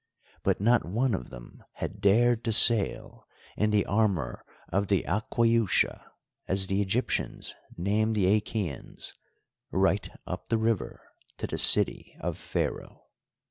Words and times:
But 0.41 0.59
not 0.59 0.83
one 0.83 1.13
of 1.13 1.29
them 1.29 1.61
had 1.73 2.01
dared 2.01 2.43
to 2.45 2.51
sail 2.51 3.27
in 3.55 3.69
the 3.69 3.85
armour 3.85 4.43
of 4.69 4.87
the 4.87 5.03
Aquaiusha, 5.03 6.03
as 6.47 6.65
the 6.65 6.81
Egyptians 6.81 7.53
named 7.77 8.15
the 8.15 8.41
Achæans, 8.41 9.13
right 9.69 10.09
up 10.25 10.49
the 10.49 10.57
river 10.57 11.07
to 11.37 11.45
the 11.45 11.59
city 11.59 12.15
of 12.19 12.39
Pharaoh. 12.39 13.03